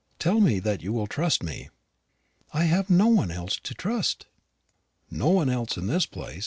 Tell 0.17 0.39
me 0.41 0.57
that 0.57 0.81
you 0.81 0.91
will 0.93 1.05
trust 1.05 1.43
me." 1.43 1.69
"I 2.51 2.63
have 2.63 2.89
no 2.89 3.05
one 3.05 3.29
else 3.29 3.57
to 3.61 3.75
trust." 3.75 4.25
"No 5.11 5.29
one 5.29 5.47
else 5.47 5.77
in 5.77 5.85
this 5.85 6.07
place. 6.07 6.39